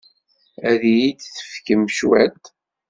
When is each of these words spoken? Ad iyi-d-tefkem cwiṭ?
Ad 0.69 0.81
iyi-d-tefkem 0.93 1.83
cwiṭ? 1.97 2.41